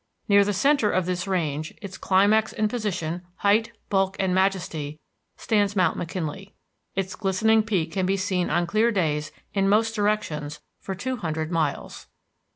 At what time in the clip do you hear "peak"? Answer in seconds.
7.61-7.91